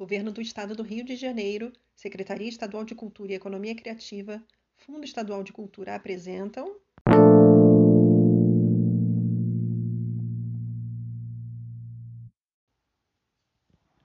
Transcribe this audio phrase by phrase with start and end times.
[0.00, 4.42] Governo do Estado do Rio de Janeiro, Secretaria Estadual de Cultura e Economia Criativa,
[4.74, 6.80] Fundo Estadual de Cultura apresentam.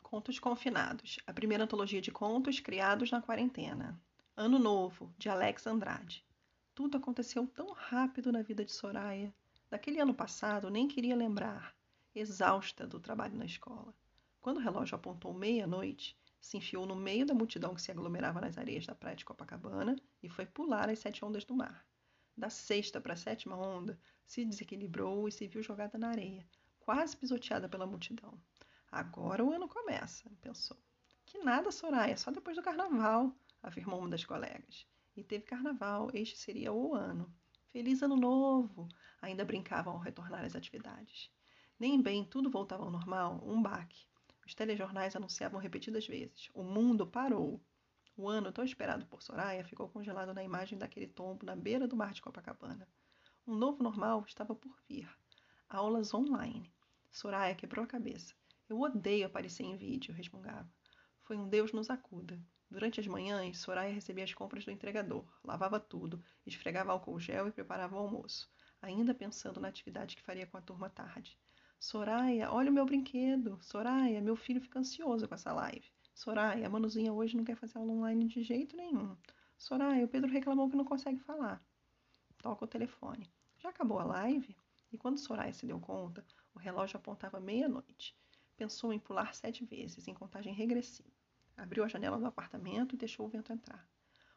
[0.04, 3.98] Contos Confinados, a primeira antologia de contos criados na quarentena.
[4.36, 6.26] Ano Novo, de Alex Andrade.
[6.74, 9.34] Tudo aconteceu tão rápido na vida de Soraya.
[9.70, 11.74] Daquele ano passado, nem queria lembrar,
[12.14, 13.96] exausta do trabalho na escola.
[14.46, 18.60] Quando o relógio apontou meia-noite, se enfiou no meio da multidão que se aglomerava nas
[18.60, 21.84] areias da praia de Copacabana e foi pular as sete ondas do mar.
[22.38, 26.48] Da sexta para a sétima onda, se desequilibrou e se viu jogada na areia,
[26.80, 28.40] quase pisoteada pela multidão.
[28.92, 30.78] Agora o ano começa, pensou.
[31.26, 34.86] Que nada, Soraya, só depois do carnaval, afirmou uma das colegas.
[35.18, 37.34] E teve carnaval, este seria o ano.
[37.70, 38.88] Feliz ano novo!
[39.24, 41.32] Ainda brincavam ao retornar às atividades.
[41.80, 44.06] Nem bem tudo voltava ao normal, um baque.
[44.46, 47.60] Os telejornais anunciavam repetidas vezes: o mundo parou.
[48.16, 51.96] O ano tão esperado por Soraya ficou congelado na imagem daquele tombo na beira do
[51.96, 52.88] mar de Copacabana.
[53.48, 55.10] Um novo normal estava por vir.
[55.68, 56.72] Aulas online.
[57.12, 58.36] Soraya quebrou a cabeça.
[58.70, 60.70] Eu odeio aparecer em vídeo, resmungava.
[61.24, 62.40] Foi um Deus nos acuda.
[62.70, 67.52] Durante as manhãs, Soraya recebia as compras do entregador, lavava tudo, esfregava álcool gel e
[67.52, 68.50] preparava o almoço,
[68.82, 71.38] ainda pensando na atividade que faria com a turma tarde.
[71.86, 73.60] Soraya, olha o meu brinquedo.
[73.62, 75.86] Soraya, meu filho fica ansioso com essa live.
[76.16, 79.16] Soraya, a Manuzinha hoje não quer fazer aula online de jeito nenhum.
[79.56, 81.64] Soraya, o Pedro reclamou que não consegue falar.
[82.40, 83.32] Toca o telefone.
[83.60, 84.58] Já acabou a live?
[84.92, 88.18] E quando Soraya se deu conta, o relógio apontava meia-noite.
[88.58, 91.14] Pensou em pular sete vezes, em contagem regressiva.
[91.56, 93.88] Abriu a janela do apartamento e deixou o vento entrar.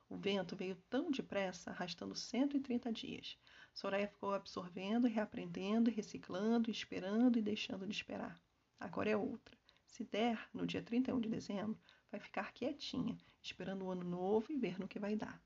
[0.08, 3.38] O vento veio tão depressa, arrastando 130 dias.
[3.74, 8.40] Soraya ficou absorvendo, reaprendendo, reciclando, esperando e deixando de esperar.
[8.80, 9.56] Agora é outra.
[9.86, 11.78] Se der, no dia 31 de dezembro,
[12.10, 15.42] vai ficar quietinha, esperando o ano novo e ver no que vai dar.